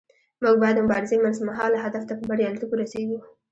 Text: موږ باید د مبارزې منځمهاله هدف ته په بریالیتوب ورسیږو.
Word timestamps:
موږ 0.43 0.55
باید 0.61 0.75
د 0.77 0.83
مبارزې 0.85 1.15
منځمهاله 1.25 1.77
هدف 1.85 2.03
ته 2.09 2.13
په 2.19 2.23
بریالیتوب 2.29 2.69
ورسیږو. 2.71 3.19